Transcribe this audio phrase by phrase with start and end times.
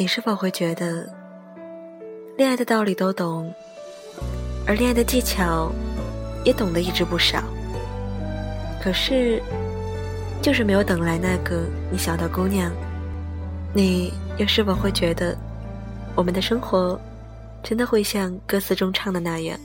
[0.00, 1.06] 你是否会觉得，
[2.38, 3.52] 恋爱的道理都懂，
[4.66, 5.70] 而恋爱的技巧
[6.42, 7.44] 也懂得一直不少，
[8.82, 9.42] 可是
[10.40, 12.72] 就是没有等来那个你想要的姑娘？
[13.74, 15.36] 你又是否会觉得，
[16.14, 16.98] 我们的生活
[17.62, 19.60] 真的会像歌词中唱的那样，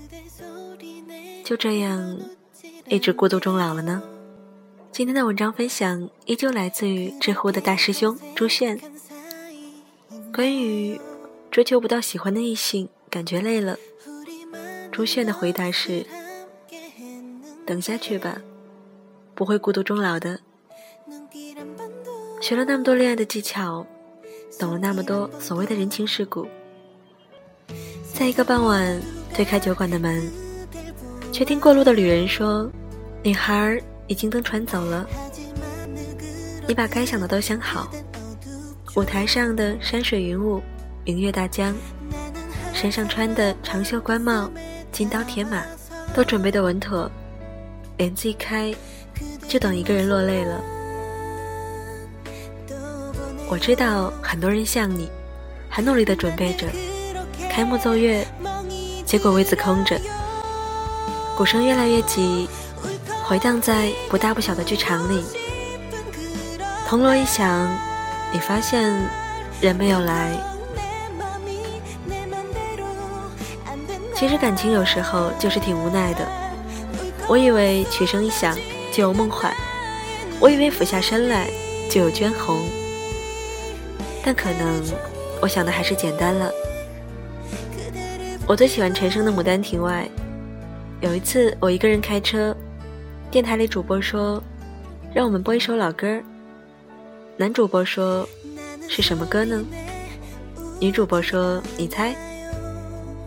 [1.46, 2.20] 就这样
[2.90, 4.04] 一直孤独终老了呢？
[4.92, 8.78] 今天的文章分享依旧来自于知乎的大师兄朱炫。
[10.36, 11.00] 关于
[11.50, 13.78] 追求不到喜欢的异性，感觉累了，
[14.92, 16.06] 朱炫的回答是：
[17.66, 18.42] 等下去吧，
[19.34, 20.42] 不会孤独终老的。
[22.42, 23.88] 学了那么多恋爱的技巧，
[24.60, 26.46] 懂了那么多所谓的人情世故，
[28.14, 29.02] 在一个傍晚
[29.34, 30.30] 推开酒馆的门，
[31.32, 32.70] 却听过路的旅人说
[33.24, 35.08] ：“女孩已经登船走了，
[36.68, 37.90] 你把该想的都想好。”
[38.96, 40.62] 舞台上的山水云雾，
[41.04, 41.76] 明月大江，
[42.74, 44.50] 身上穿的长袖官帽，
[44.90, 45.62] 金刀铁马，
[46.14, 47.12] 都准备的稳妥，
[47.98, 48.74] 帘子一开，
[49.50, 50.62] 就等一个人落泪了。
[53.50, 55.10] 我知道很多人像你，
[55.70, 56.66] 很努力的准备着，
[57.52, 58.26] 开幕奏乐，
[59.06, 60.00] 结果位子空着，
[61.36, 62.48] 鼓声越来越急，
[63.26, 65.22] 回荡在不大不小的剧场里，
[66.88, 67.70] 铜锣一响。
[68.34, 68.92] 你发现
[69.62, 70.38] 人没有来，
[74.14, 76.28] 其实感情有时候就是挺无奈的。
[77.28, 78.58] 我以为曲声一响
[78.92, 79.54] 就有梦幻，
[80.40, 81.50] 我以为俯下身来
[81.90, 82.60] 就有娟红，
[84.24, 84.84] 但可能
[85.42, 86.52] 我想的还是简单了。
[88.48, 90.08] 我最喜欢陈升的《牡丹亭》外，
[91.02, 92.56] 有一次我一个人开车，
[93.32, 94.44] 电台里主播说，
[95.14, 96.22] 让我们播一首老歌。
[97.38, 98.26] 男主播说
[98.88, 99.62] ：“是什么歌呢？”
[100.80, 102.16] 女主播说：“你猜。”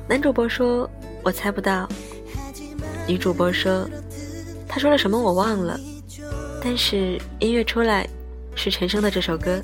[0.09, 0.89] 男主播说
[1.23, 1.87] ：“我猜不到。”
[3.07, 3.87] 女主播说
[4.67, 5.79] ：“他说了什么我忘了，
[6.65, 8.09] 但是音乐出来
[8.55, 9.61] 是陈升的这首歌。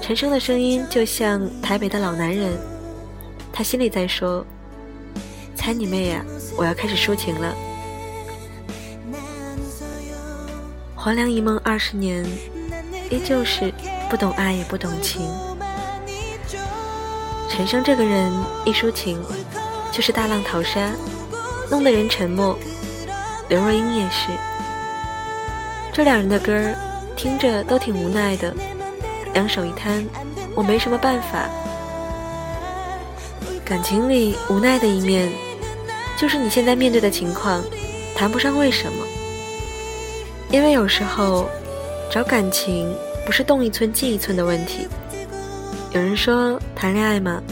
[0.00, 2.58] 陈升的声音就像台北的老男人，
[3.52, 4.44] 他心里在说
[5.54, 6.24] ：‘猜你妹呀！
[6.56, 7.54] 我要开始抒情了。’
[10.96, 12.26] 黄粱一梦二十年。”
[13.12, 13.70] 依旧是
[14.08, 15.20] 不懂爱也不懂情。
[17.46, 18.32] 陈升这个人
[18.64, 19.22] 一抒情，
[19.92, 20.90] 就是大浪淘沙，
[21.70, 22.58] 弄得人沉默。
[23.50, 24.32] 刘若英也是。
[25.92, 26.58] 这两人的歌
[27.14, 28.54] 听着都挺无奈的，
[29.34, 30.02] 两手一摊，
[30.54, 31.50] 我没什么办法。
[33.62, 35.30] 感情里无奈的一面，
[36.16, 37.62] 就是你现在面对的情况，
[38.16, 39.04] 谈不上为什么，
[40.48, 41.46] 因为有时候。
[42.12, 44.86] 找感情不是动一寸进一寸的问题。
[45.92, 47.42] 有人说谈恋爱嘛，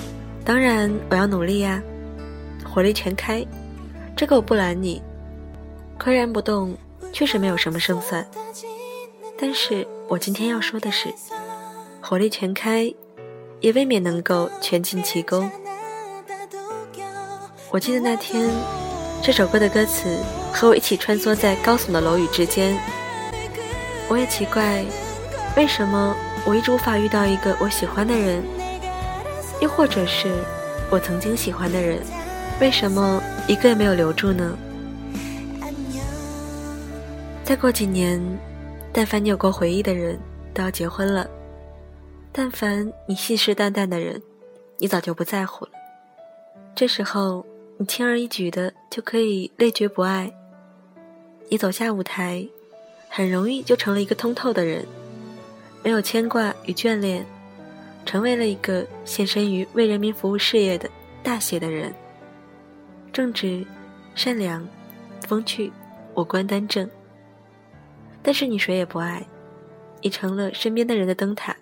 [0.45, 1.83] 当然我要努力呀，
[2.63, 3.43] 火力全开，
[4.15, 5.01] 这个我不拦你。
[5.99, 6.77] 岿然不动
[7.11, 8.27] 确实没有什么胜算，
[9.39, 11.09] 但是我今天要说的是，
[12.03, 12.95] 火力全开，
[13.61, 15.51] 也未免能够全尽其功。
[17.71, 18.51] 我记得那天，
[19.23, 20.19] 这首歌的歌词
[20.53, 22.79] 和我一起穿梭在高耸的楼宇之间。
[24.11, 24.85] 我也奇怪，
[25.57, 28.43] 为什么我一直无法遇到一个我喜欢的人，
[29.63, 30.29] 又或者是
[30.91, 32.01] 我曾经喜欢的人，
[32.61, 34.59] 为什么一个也没有留住呢？
[37.45, 38.21] 再过几年，
[38.93, 40.19] 但凡你有过回忆的人
[40.53, 41.31] 都要结婚了，
[42.33, 44.21] 但凡你信誓旦旦的人，
[44.79, 45.71] 你早就不在乎了。
[46.75, 47.47] 这时候，
[47.79, 50.33] 你轻而易举的就可以累觉不爱，
[51.49, 52.45] 你走下舞台。
[53.13, 54.87] 很容易就成了一个通透的人，
[55.83, 57.27] 没有牵挂与眷恋，
[58.07, 60.89] 成为了一个献身于为人民服务事业的
[61.21, 61.93] 大写的人。
[63.13, 63.67] 正直、
[64.15, 64.67] 善良、
[65.27, 65.73] 风趣、
[66.15, 66.89] 五官端正。
[68.23, 69.27] 但是你谁也不爱，
[70.03, 71.57] 你成了身边的人的灯塔，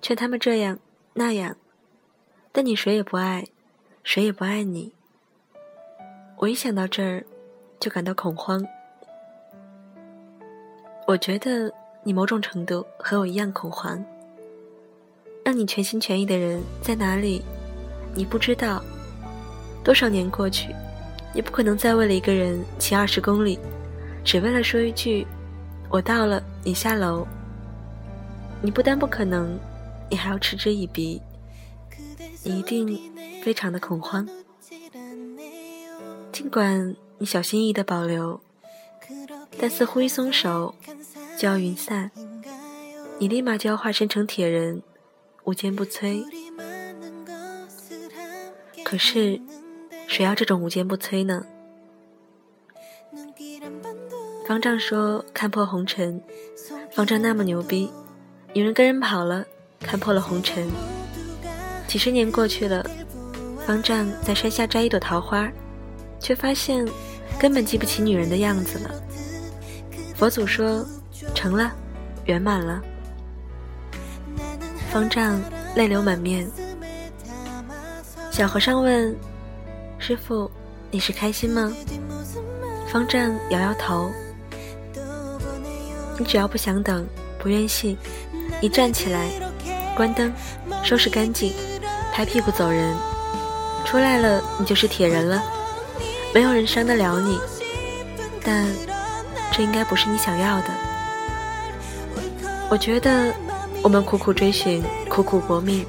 [0.00, 0.78] 劝他们这样
[1.12, 1.54] 那样，
[2.50, 3.46] 但你谁也不爱，
[4.02, 4.94] 谁也不爱你。
[6.38, 7.26] 我一想到这儿，
[7.78, 8.66] 就感到恐慌。
[11.10, 11.72] 我觉得
[12.04, 14.00] 你某种程度和我一样恐慌。
[15.44, 17.42] 让你全心全意的人在哪里？
[18.14, 18.80] 你不知道。
[19.82, 20.72] 多少年过去，
[21.34, 23.58] 你不可能再为了一个人骑二十公里，
[24.22, 25.26] 只为了说一句
[25.90, 27.26] “我到了，你下楼”。
[28.62, 29.58] 你不但不可能，
[30.08, 31.20] 你还要嗤之以鼻。
[32.44, 32.96] 你一定
[33.42, 34.28] 非常的恐慌。
[36.30, 38.40] 尽管你小心翼翼的保留，
[39.58, 40.74] 但似乎一松手。
[41.38, 42.10] 就要云散，
[43.18, 44.82] 你立马就要化身成铁人，
[45.44, 46.22] 无坚不摧。
[48.84, 49.40] 可是，
[50.06, 51.46] 谁要这种无坚不摧呢？
[54.46, 56.22] 方丈说看破红尘，
[56.92, 57.90] 方丈那么牛逼，
[58.52, 59.46] 女人跟人跑了，
[59.80, 60.68] 看破了红尘。
[61.86, 62.84] 几十年过去了，
[63.66, 65.50] 方丈在山下摘一朵桃花，
[66.18, 66.86] 却发现
[67.38, 68.90] 根本记不起女人的样子了。
[70.20, 70.84] 佛祖说
[71.34, 71.72] 成了，
[72.26, 72.78] 圆满了。
[74.92, 75.40] 方丈
[75.74, 76.46] 泪流满面。
[78.30, 79.16] 小和尚问
[79.98, 80.50] ：“师傅，
[80.90, 81.72] 你是开心吗？”
[82.92, 84.12] 方丈摇摇头。
[86.18, 87.06] 你只要不想等，
[87.38, 87.96] 不愿信，
[88.60, 89.30] 你站起来，
[89.96, 90.30] 关灯，
[90.84, 91.54] 收拾干净，
[92.12, 92.94] 拍屁股走人。
[93.86, 95.42] 出来了，你就是铁人了，
[96.34, 97.40] 没有人伤得了你。
[98.44, 98.66] 但
[99.52, 100.68] 这应该不是你想要的。
[102.70, 103.34] 我觉得
[103.82, 105.84] 我们苦苦追寻，苦苦搏命，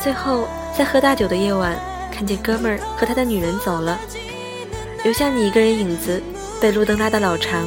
[0.00, 1.78] 最后在喝大酒的夜晚，
[2.10, 3.98] 看见哥们儿和他的女人走了，
[5.04, 6.22] 留下你一个人影子，
[6.60, 7.66] 被路灯拉得老长。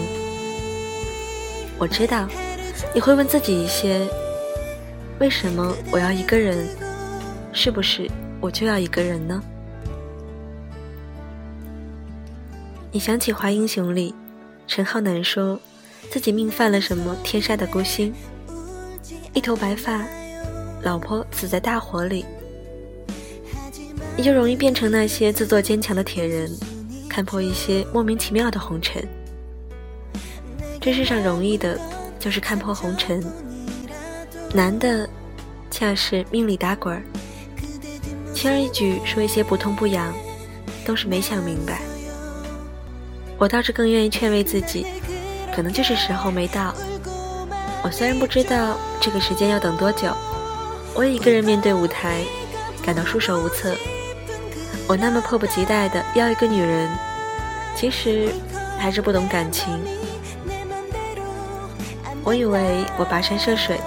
[1.78, 2.28] 我知道，
[2.94, 4.08] 你会问自己一些：
[5.20, 6.68] 为什么我要一个人？
[7.52, 8.10] 是不是
[8.42, 9.40] 我就要一个人呢？
[12.92, 14.16] 你想起《华英雄》里，
[14.76, 15.60] 陈浩南说
[16.10, 18.12] 自己命犯了什么天杀的孤星，
[19.32, 20.04] 一头白发，
[20.82, 22.26] 老婆死在大火里，
[24.18, 26.52] 你就容易变成那些自作坚强的铁人，
[27.08, 29.08] 看破一些莫名其妙的红尘。
[30.82, 31.80] 这世上容易的，
[32.20, 33.22] 就是看破红尘；
[34.56, 35.08] 难的，
[35.70, 37.04] 恰是命里打滚儿。
[38.34, 40.12] 轻而易举说一些不痛不痒，
[40.84, 41.80] 都是没想明白。
[43.44, 44.86] 我倒是更愿意劝慰自己，
[45.54, 46.74] 可能就是时候没到。
[47.84, 50.16] 我虽然不知道这个时间要等多久，
[50.96, 52.22] 我也一个人面对舞台，
[52.86, 53.76] 感到束手无策。
[54.88, 56.90] 我那么迫不及待的要一个女人，
[57.76, 58.30] 其实
[58.80, 59.78] 还是不懂感情。
[62.24, 63.78] 我以为我跋山涉水，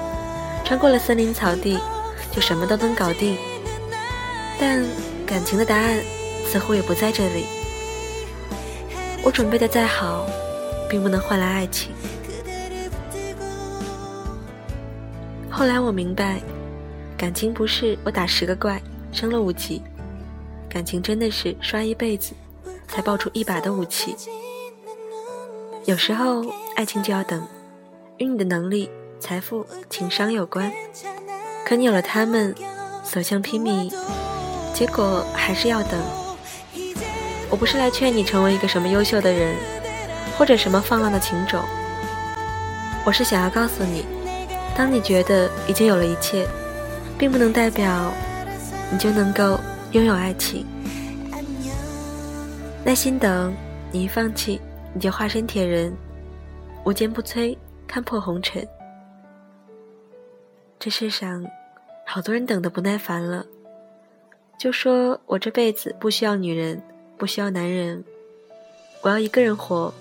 [0.66, 1.80] 穿过了森林草地，
[2.30, 3.38] 就什么都能搞定。
[4.60, 4.84] 但
[5.24, 5.96] 感情的答案
[6.46, 7.46] 似乎也不在这里。
[9.26, 10.24] 我准备的再好，
[10.88, 11.90] 并不能换来爱情。
[15.50, 16.40] 后来我明白，
[17.18, 18.80] 感情不是我打十个怪
[19.10, 19.82] 升了五级，
[20.68, 22.34] 感情真的是刷一辈子
[22.86, 24.14] 才爆出一把的武器。
[25.86, 26.46] 有时候
[26.76, 27.44] 爱情就要等。
[28.18, 28.88] 与你的能力、
[29.18, 30.72] 财富、情商有关，
[31.66, 32.54] 可你有了他们，
[33.02, 33.92] 所向披靡，
[34.72, 36.25] 结果还是要等。
[37.50, 39.54] 我不是来劝你成为一个什么优秀的人，
[40.36, 41.62] 或者什么放浪的情种，
[43.04, 44.04] 我是想要告诉你，
[44.76, 46.46] 当你觉得已经有了一切，
[47.18, 48.12] 并不能代表
[48.90, 49.58] 你就能够
[49.92, 50.66] 拥有爱情。
[52.84, 53.54] 耐心等，
[53.90, 54.60] 你一放弃，
[54.92, 55.92] 你就化身铁人，
[56.84, 57.56] 无坚不摧。
[57.88, 58.66] 看破红尘，
[60.76, 61.46] 这世上
[62.04, 63.46] 好多人等的不耐烦了，
[64.58, 66.82] 就说我这辈子不需要女人，
[67.16, 68.04] 不需要男人，
[69.02, 69.92] 我要一个人活，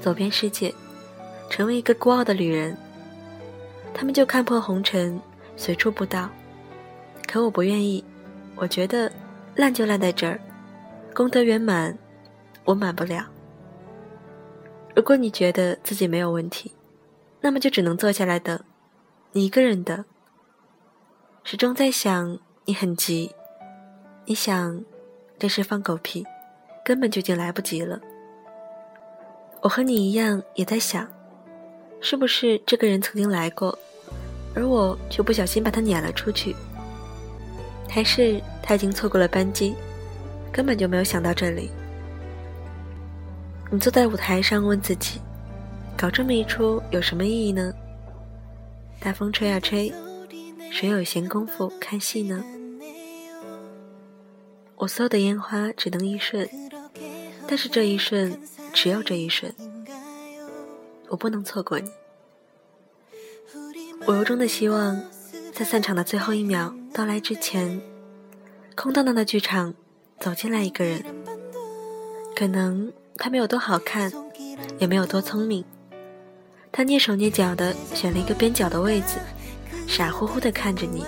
[0.00, 0.74] 走遍世界，
[1.50, 2.76] 成为一个孤傲的旅人。
[3.94, 5.20] 他们就看破红尘，
[5.56, 6.30] 随处不到，
[7.26, 8.04] 可我不愿意，
[8.54, 9.10] 我觉得
[9.56, 10.40] 烂就烂在这儿，
[11.14, 11.96] 功德圆满，
[12.64, 13.26] 我满不了。
[14.94, 16.72] 如果你觉得自己没有问题。
[17.44, 18.62] 那么就只能坐下来等，
[19.32, 20.04] 你一个人等。
[21.42, 23.34] 始终在想你很急，
[24.26, 24.84] 你想
[25.42, 26.24] 这是放狗屁，
[26.84, 27.98] 根本就已经来不及了。
[29.60, 31.04] 我和你一样也在想，
[32.00, 33.76] 是不是这个人曾经来过，
[34.54, 36.54] 而我却不小心把他撵了出去，
[37.88, 39.74] 还是他已经错过了班机，
[40.52, 41.72] 根本就没有想到这里。
[43.68, 45.20] 你坐在舞台上问自己。
[45.96, 47.72] 搞这么一出有什么意义呢？
[49.00, 49.92] 大风吹啊吹，
[50.70, 52.44] 谁有闲工夫看戏呢？
[54.82, 56.48] 我所有的烟花只能一瞬，
[57.46, 58.36] 但是这一瞬
[58.72, 59.54] 只有这一瞬，
[61.06, 61.88] 我不能错过你。
[64.06, 65.00] 我由衷的希望，
[65.52, 67.80] 在散场的最后一秒到来之前，
[68.74, 69.72] 空荡荡的剧场
[70.18, 71.04] 走进来一个人。
[72.34, 74.12] 可能他没有多好看，
[74.80, 75.64] 也没有多聪明。
[76.72, 79.20] 他蹑手蹑脚的选了一个边角的位子，
[79.86, 81.04] 傻乎乎的看着你。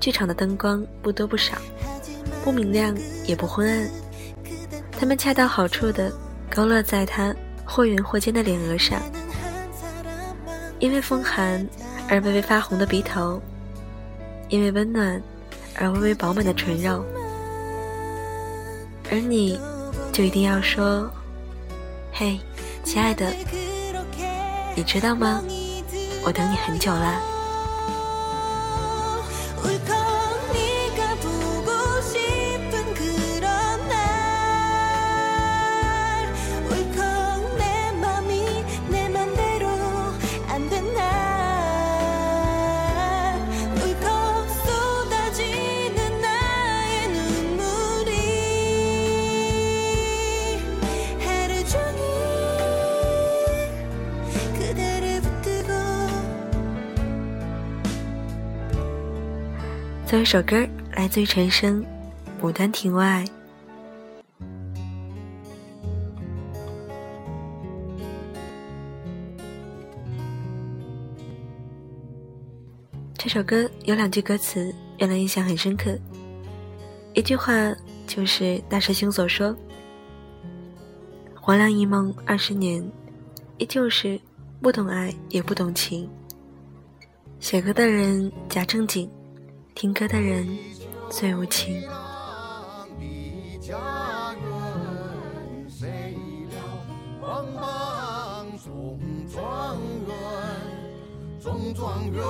[0.00, 1.58] 剧场的灯光不多不少，
[2.42, 3.90] 不明亮也不昏暗，
[4.98, 6.10] 它们恰到好处的
[6.50, 7.34] 勾勒在他
[7.66, 8.98] 或圆或尖的脸额上。
[10.78, 11.64] 因为风寒
[12.08, 13.38] 而微微发红的鼻头，
[14.48, 15.22] 因为温暖
[15.78, 17.04] 而微微饱满的唇肉，
[19.10, 19.60] 而你
[20.10, 21.10] 就一定要说
[22.10, 22.40] ：“嘿，
[22.82, 23.30] 亲爱的，
[24.74, 25.42] 你知道吗？
[26.24, 27.20] 我等你很久了。”
[60.10, 61.86] 最后一首歌来自于陈升，
[62.44, 63.24] 《牡丹亭外》。
[73.16, 75.96] 这首歌有两句歌词，让人印象很深刻。
[77.14, 77.72] 一句话
[78.04, 79.56] 就是大师兄所说
[81.40, 82.84] ：“黄粱一梦二十年，
[83.58, 84.20] 依旧是
[84.60, 86.10] 不懂爱也不懂情。”
[87.38, 89.08] 写歌的人假正经。
[89.80, 90.46] 听歌的人
[91.10, 91.80] 最无情。
[101.40, 102.22] 中状元，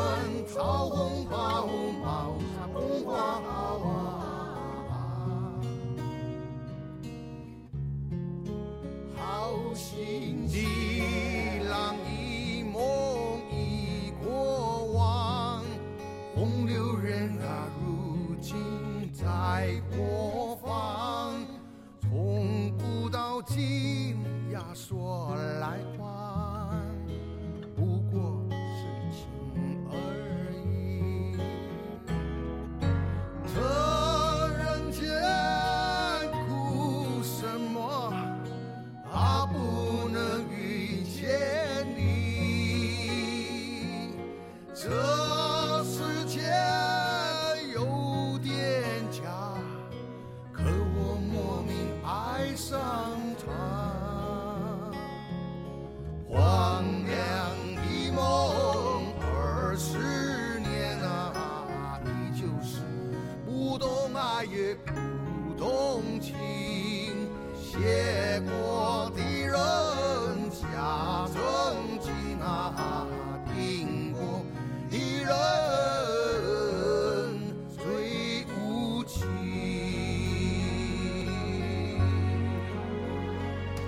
[0.47, 1.67] 草红袍，
[2.01, 3.41] 帽插红花
[9.17, 10.90] 好心的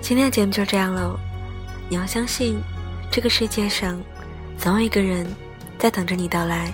[0.03, 1.17] 今天的节目就这样喽。
[1.87, 2.61] 你要相信，
[3.09, 3.97] 这个世界上
[4.57, 5.25] 总有一个人
[5.79, 6.73] 在等着你到来，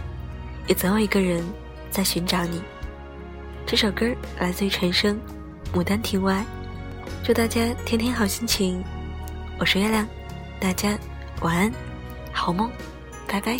[0.65, 1.45] 也总有一个人
[1.91, 2.59] 在寻找你。
[3.67, 4.07] 这首歌
[4.39, 5.15] 来自于陈升，
[5.77, 6.33] 《牡丹亭外》。
[7.23, 8.83] 祝大家天天好心情。
[9.59, 10.07] 我是月亮，
[10.59, 10.97] 大家
[11.41, 11.71] 晚安，
[12.33, 12.67] 好梦，
[13.27, 13.59] 拜拜。